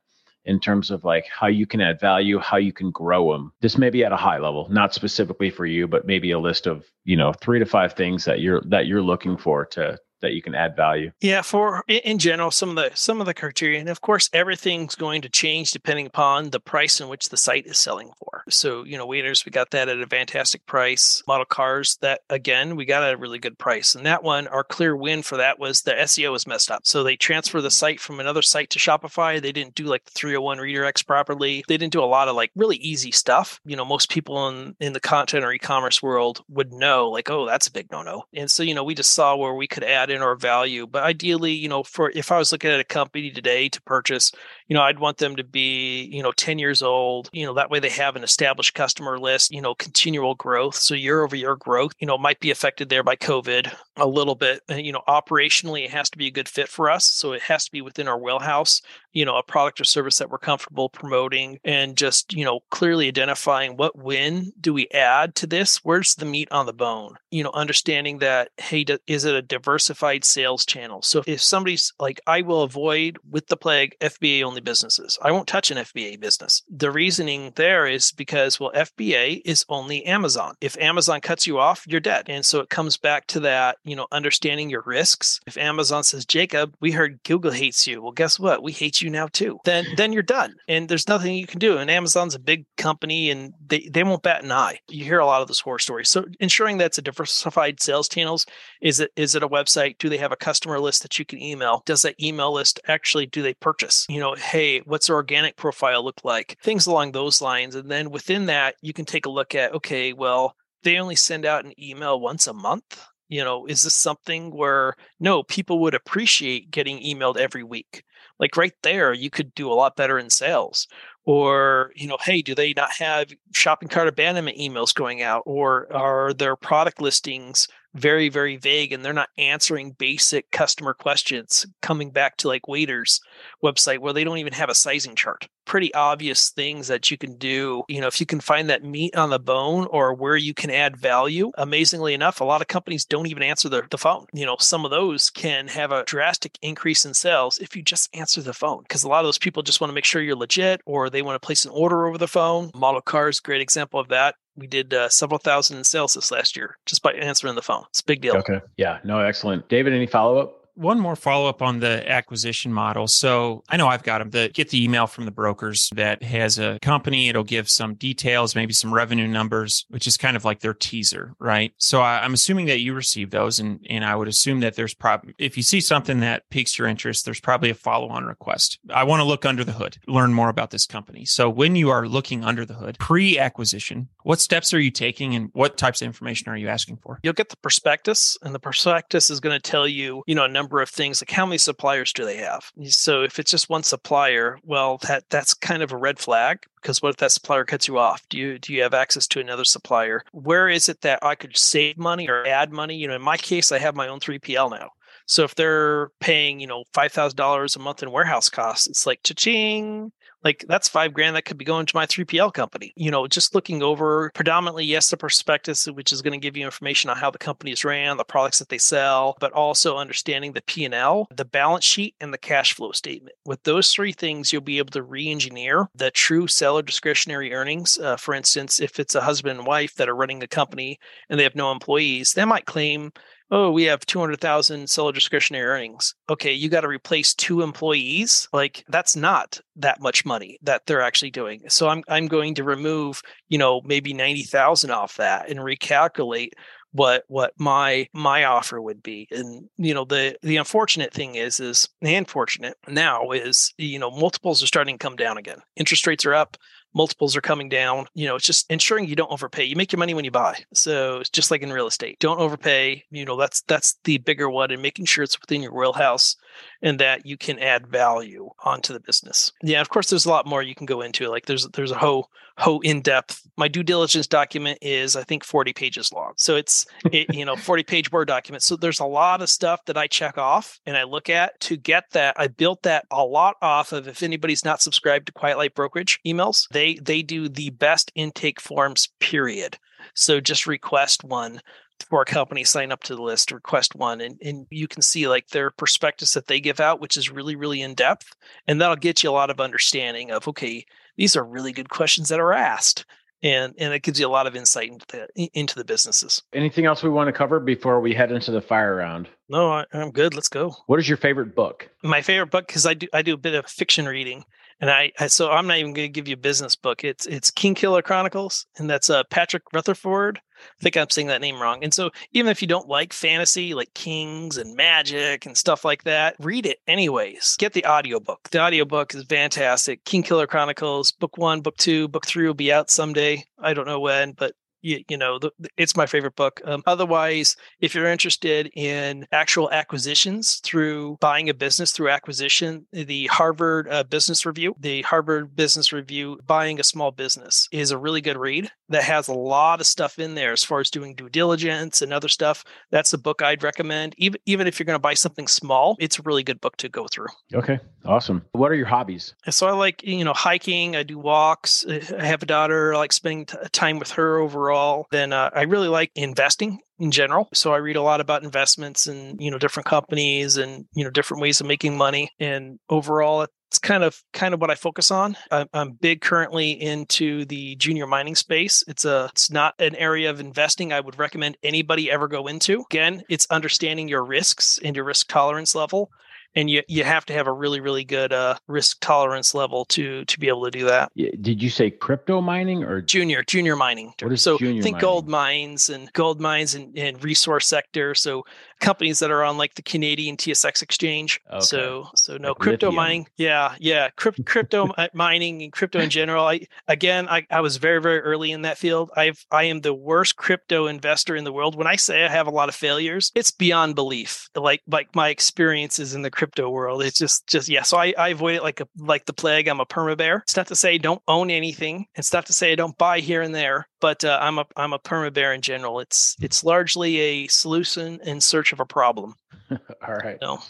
[0.48, 3.52] in terms of like how you can add value, how you can grow them.
[3.61, 6.66] This may be at a high level, not specifically for you, but maybe a list
[6.66, 10.33] of, you know, 3 to 5 things that you're that you're looking for to that
[10.33, 11.11] you can add value?
[11.20, 14.94] Yeah for in general some of the some of the criteria and of course everything's
[14.94, 18.44] going to change depending upon the price in which the site is selling for.
[18.48, 21.22] So you know waders we got that at a fantastic price.
[21.26, 24.64] Model cars that again we got at a really good price and that one our
[24.64, 26.87] clear win for that was the seo was messed up.
[26.87, 29.40] So they transfer the site from another site to shopify.
[29.40, 31.64] They didn't do like the 301 redirects properly.
[31.68, 33.61] They didn't do a lot of like really easy stuff.
[33.64, 37.46] You know most people in in the content or e-commerce world would know like oh
[37.46, 39.85] that's a big no no and so you know we just saw where we could
[39.85, 40.87] add in our value.
[40.87, 44.33] But ideally, you know, for if I was looking at a company today to purchase,
[44.68, 47.31] you know, I'd want them to be, you know, 10 years old.
[47.33, 50.76] You know, that way they have an established customer list, you know, continual growth.
[50.76, 54.35] So year over year growth, you know, might be affected there by COVID a little
[54.35, 54.61] bit.
[54.68, 57.07] You know, operationally, it has to be a good fit for us.
[57.07, 60.31] So it has to be within our wheelhouse, you know, a product or service that
[60.31, 65.46] we're comfortable promoting and just, you know, clearly identifying what win do we add to
[65.46, 65.78] this?
[65.83, 67.16] Where's the meat on the bone?
[67.31, 71.00] You know, understanding that, hey, is it a diversified sales channel?
[71.02, 75.49] So if somebody's like, I will avoid with the plague FBA only businesses, I won't
[75.49, 76.62] touch an FBA business.
[76.68, 80.55] The reasoning there is because, well, FBA is only Amazon.
[80.61, 82.27] If Amazon cuts you off, you're dead.
[82.29, 85.40] And so it comes back to that, you know, understanding your risks.
[85.47, 88.03] If Amazon says, Jacob, we heard Google hates you.
[88.03, 88.62] Well, guess what?
[88.62, 89.59] We hate you now too.
[89.64, 90.55] Then then you're done.
[90.68, 91.79] And there's nothing you can do.
[91.79, 94.79] And Amazon's a big company and they, they won't bat an eye.
[94.88, 96.11] You hear a lot of those horror stories.
[96.11, 98.47] So ensuring that's a diversified sales channels.
[98.81, 99.99] Is it is it a website?
[99.99, 101.83] Do they have a customer list that you can email?
[101.87, 104.07] Does that email list actually do they purchase?
[104.09, 106.58] You know, hey, what's their organic profile look like?
[106.62, 107.74] Things along those lines.
[107.74, 111.44] And then within that, you can take a look at, okay, well, they only send
[111.44, 115.94] out an email once a month you know is this something where no people would
[115.94, 118.02] appreciate getting emailed every week
[118.38, 120.87] like right there you could do a lot better in sales
[121.24, 125.92] or you know hey do they not have shopping cart abandonment emails going out or
[125.94, 132.11] are their product listings very very vague and they're not answering basic customer questions coming
[132.11, 133.20] back to like waders
[133.62, 135.48] website where they don't even have a sizing chart.
[135.64, 137.82] Pretty obvious things that you can do.
[137.88, 140.70] You know if you can find that meat on the bone or where you can
[140.70, 144.26] add value amazingly enough a lot of companies don't even answer the, the phone.
[144.32, 148.14] You know some of those can have a drastic increase in sales if you just
[148.14, 150.37] answer the phone because a lot of those people just want to make sure you're
[150.37, 152.70] legit or they want to place an order over the phone.
[152.74, 156.57] Model cars great example of that we did uh, several thousand in sales this last
[156.57, 157.85] year just by answering the phone.
[157.90, 158.37] It's a big deal.
[158.37, 158.61] Okay.
[158.77, 158.99] Yeah.
[159.05, 159.68] No, excellent.
[159.68, 160.67] David, any follow up?
[160.78, 163.08] One more follow up on the acquisition model.
[163.08, 166.58] So I know I've got them that get the email from the brokers that has
[166.58, 167.28] a company.
[167.28, 171.34] It'll give some details, maybe some revenue numbers, which is kind of like their teaser,
[171.40, 171.72] right?
[171.78, 174.94] So I, am assuming that you receive those, and and I would assume that there's
[174.94, 178.78] probably if you see something that piques your interest, there's probably a follow on request.
[178.90, 181.24] I want to look under the hood, learn more about this company.
[181.24, 185.34] So when you are looking under the hood, pre acquisition, what steps are you taking,
[185.34, 187.18] and what types of information are you asking for?
[187.24, 190.48] You'll get the prospectus, and the prospectus is going to tell you, you know, a
[190.48, 192.70] number number of things like how many suppliers do they have?
[192.85, 197.00] So if it's just one supplier well that that's kind of a red flag because
[197.00, 198.29] what if that supplier cuts you off?
[198.29, 200.23] Do you do you have access to another supplier?
[200.33, 202.96] Where is it that i could save money or add money?
[202.96, 204.90] You know in my case i have my own 3pl now.
[205.27, 209.06] So if they're paying, you know, five thousand dollars a month in warehouse costs, it's
[209.06, 210.10] like cha-ching.
[210.44, 212.92] Like that's five grand that could be going to my 3PL company.
[212.96, 216.64] You know, just looking over predominantly, yes, the prospectus, which is going to give you
[216.64, 220.52] information on how the company is ran, the products that they sell, but also understanding
[220.52, 223.34] the P&L, the balance sheet, and the cash flow statement.
[223.44, 227.98] With those three things, you'll be able to re-engineer the true seller discretionary earnings.
[227.98, 231.38] Uh, for instance, if it's a husband and wife that are running a company and
[231.38, 233.12] they have no employees, they might claim
[233.51, 236.15] oh, we have 200,000 seller discretionary earnings.
[236.29, 238.49] Okay, you got to replace two employees.
[238.53, 241.63] Like that's not that much money that they're actually doing.
[241.69, 246.51] So I'm I'm going to remove, you know, maybe 90,000 off that and recalculate
[246.92, 251.61] what what my my offer would be and you know the the unfortunate thing is
[251.61, 256.07] is the unfortunate now is you know multiples are starting to come down again interest
[256.07, 256.57] rates are up
[256.94, 258.06] multiples are coming down.
[258.14, 259.64] You know, it's just ensuring you don't overpay.
[259.64, 260.58] You make your money when you buy.
[260.72, 262.18] So it's just like in real estate.
[262.18, 263.04] Don't overpay.
[263.10, 266.36] You know, that's that's the bigger one and making sure it's within your wheelhouse
[266.83, 269.52] and that you can add value onto the business.
[269.63, 271.29] Yeah, of course there's a lot more you can go into.
[271.29, 273.42] Like there's there's a whole whole in-depth.
[273.56, 276.33] My due diligence document is I think 40 pages long.
[276.37, 278.63] So it's it, you know 40 page word document.
[278.63, 281.77] So there's a lot of stuff that I check off and I look at to
[281.77, 282.35] get that.
[282.38, 286.21] I built that a lot off of if anybody's not subscribed to Quiet Light Brokerage
[286.27, 289.79] emails, they they do the best intake forms period.
[290.15, 291.61] So just request one
[292.09, 295.29] for a company, sign up to the list, request one, and, and you can see
[295.29, 298.35] like their prospectus that they give out, which is really, really in depth.
[298.67, 300.85] And that'll get you a lot of understanding of, okay,
[301.17, 303.05] these are really good questions that are asked.
[303.40, 306.42] And and it gives you a lot of insight into the into the businesses.
[306.53, 309.29] Anything else we want to cover before we head into the fire round?
[309.49, 310.35] No, I, I'm good.
[310.35, 310.75] Let's go.
[310.87, 311.88] What is your favorite book?
[312.03, 314.44] My favorite book because I do I do a bit of fiction reading,
[314.81, 317.04] and I, I, so I'm not even going to give you a business book.
[317.04, 320.40] It's it's Kingkiller Chronicles, and that's uh, Patrick Rutherford.
[320.58, 321.85] I think I'm saying that name wrong.
[321.85, 326.02] And so even if you don't like fantasy, like kings and magic and stuff like
[326.04, 327.56] that, read it anyways.
[327.58, 328.48] Get the audiobook.
[328.50, 330.04] The audiobook is fantastic.
[330.04, 333.44] Kingkiller Chronicles, book one, book two, book three will be out someday.
[333.58, 336.60] I don't know when, but you, you know, the, it's my favorite book.
[336.64, 343.26] Um, otherwise, if you're interested in actual acquisitions through buying a business through acquisition, the
[343.26, 348.20] Harvard uh, Business Review, the Harvard Business Review, Buying a Small Business is a really
[348.20, 351.29] good read that has a lot of stuff in there as far as doing due
[351.29, 352.64] diligence and other stuff.
[352.90, 354.14] That's a book I'd recommend.
[354.18, 356.88] Even, even if you're going to buy something small, it's a really good book to
[356.88, 357.29] go through.
[357.54, 358.44] Okay, awesome.
[358.52, 359.35] What are your hobbies?
[359.50, 361.85] So I like, you know, hiking, I do walks.
[361.88, 365.50] I have a daughter, I like spending t- time with her overall overall, then uh,
[365.54, 367.48] I really like investing in general.
[367.54, 371.10] So I read a lot about investments and you know different companies and you know
[371.10, 372.31] different ways of making money.
[372.38, 375.37] And overall, it's kind of kind of what I focus on.
[375.50, 378.85] I'm, I'm big currently into the junior mining space.
[378.88, 382.85] It's a it's not an area of investing I would recommend anybody ever go into.
[382.90, 386.10] Again, it's understanding your risks and your risk tolerance level
[386.55, 390.25] and you you have to have a really really good uh, risk tolerance level to
[390.25, 391.13] to be able to do that.
[391.15, 394.13] Did you say crypto mining or junior junior mining?
[394.21, 395.01] What is so junior think mining?
[395.01, 398.15] gold mines and gold mines and, and resource sector.
[398.15, 398.44] So
[398.81, 401.40] companies that are on like the Canadian TSX exchange.
[401.51, 401.61] Okay.
[401.61, 402.94] So so no Like crypto lithium.
[402.94, 403.27] mining.
[403.37, 406.44] Yeah, yeah, Crypt, crypto mining and crypto in general.
[406.46, 409.11] I again, I, I was very very early in that field.
[409.17, 411.77] I've I am the worst crypto investor in the world.
[411.77, 414.49] When I say I have a lot of failures, it's beyond belief.
[414.55, 417.82] Like like my experiences in the crypto world, it's just just yeah.
[417.82, 419.68] So I, I avoid it like a like the plague.
[419.68, 420.38] I'm a perma bear.
[420.38, 422.06] It's not to say I don't own anything.
[422.14, 423.88] It's not to say I don't buy here and there.
[424.00, 426.00] But uh, I'm a I'm a perma bear in general.
[426.00, 429.34] It's it's largely a solution in search of a problem.
[429.70, 430.38] All right.
[430.40, 430.60] No.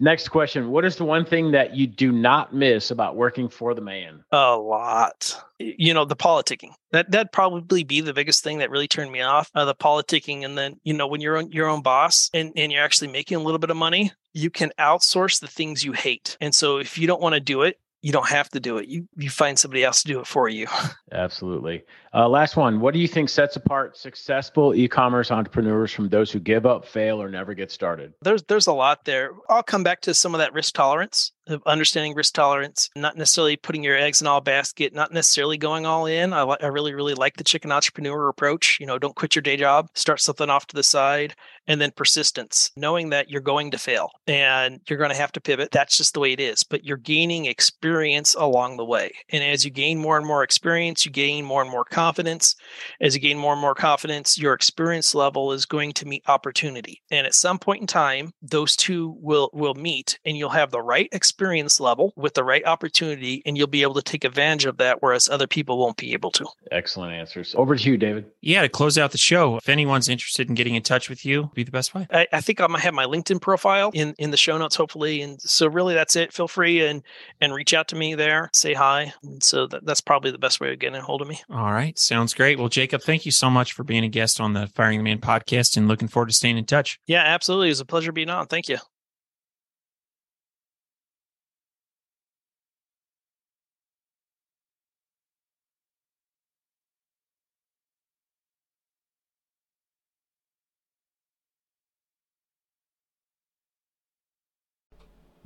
[0.00, 0.70] Next question.
[0.70, 4.24] What is the one thing that you do not miss about working for the man?
[4.32, 5.40] A lot.
[5.58, 6.72] You know, the politicking.
[6.90, 9.50] That that'd probably be the biggest thing that really turned me off.
[9.54, 12.72] Uh, the politicking, and then you know, when you're on your own boss and and
[12.72, 16.36] you're actually making a little bit of money, you can outsource the things you hate.
[16.40, 18.88] And so, if you don't want to do it, you don't have to do it.
[18.88, 20.66] You you find somebody else to do it for you.
[21.12, 21.84] Absolutely.
[22.12, 22.80] Uh, last one.
[22.80, 27.22] What do you think sets apart successful e-commerce entrepreneurs from those who give up, fail,
[27.22, 28.12] or never get started?
[28.20, 29.30] There's there's a lot there.
[29.48, 33.56] I'll come back to some of that risk tolerance of understanding risk tolerance, not necessarily
[33.56, 36.32] putting your eggs in all basket, not necessarily going all in.
[36.32, 38.78] I, li- I really really like the chicken entrepreneur approach.
[38.80, 41.34] You know, don't quit your day job, start something off to the side,
[41.66, 45.40] and then persistence, knowing that you're going to fail and you're going to have to
[45.40, 45.70] pivot.
[45.72, 46.62] That's just the way it is.
[46.62, 51.04] But you're gaining experience along the way, and as you gain more and more experience,
[51.04, 52.54] you gain more and more confidence.
[53.00, 57.02] As you gain more and more confidence, your experience level is going to meet opportunity,
[57.10, 60.80] and at some point in time, those two will will meet, and you'll have the
[60.80, 64.66] right experience experience level with the right opportunity, and you'll be able to take advantage
[64.66, 66.44] of that, whereas other people won't be able to.
[66.70, 67.54] Excellent answers.
[67.56, 68.26] Over to you, David.
[68.42, 71.50] Yeah, to close out the show, if anyone's interested in getting in touch with you,
[71.54, 72.06] be the best way.
[72.10, 75.22] I, I think I'm gonna have my LinkedIn profile in in the show notes, hopefully.
[75.22, 76.34] And so, really, that's it.
[76.34, 77.02] Feel free and
[77.40, 79.14] and reach out to me there, say hi.
[79.22, 81.40] And so that, that's probably the best way of getting a hold of me.
[81.48, 82.58] All right, sounds great.
[82.58, 85.18] Well, Jacob, thank you so much for being a guest on the Firing the Man
[85.18, 86.98] podcast, and looking forward to staying in touch.
[87.06, 87.68] Yeah, absolutely.
[87.68, 88.48] It was a pleasure being on.
[88.48, 88.76] Thank you.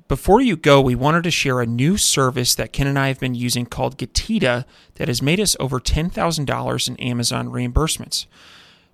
[0.08, 3.18] Before you go, we wanted to share a new service that Ken and I have
[3.18, 8.26] been using called Getida that has made us over $10,000 in Amazon reimbursements.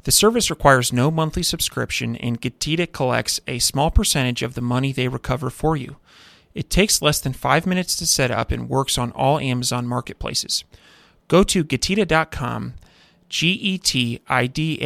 [0.04, 4.90] The service requires no monthly subscription, and Getida collects a small percentage of the money
[4.90, 5.96] they recover for you.
[6.54, 10.64] It takes less than five minutes to set up and works on all Amazon marketplaces.
[11.28, 12.74] Go to Getida.com,
[13.28, 14.78] G E T I D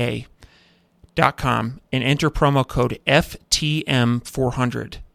[1.16, 4.98] A.com, and enter promo code FTM400.